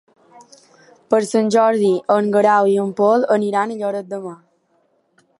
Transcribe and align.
Per 1.13 1.17
Sant 1.31 1.51
Jordi 1.55 1.91
en 2.15 2.31
Guerau 2.35 2.69
i 2.71 2.73
en 2.85 2.89
Pol 3.01 3.27
aniran 3.35 3.75
a 3.75 3.77
Lloret 3.83 4.09
de 4.15 4.23
Mar. 4.25 4.35